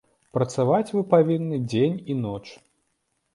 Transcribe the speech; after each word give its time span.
Працаваць 0.35 0.93
вы 0.95 1.03
павінны 1.11 1.59
дзень 1.69 2.01
і 2.15 2.17
ноч. 2.23 2.41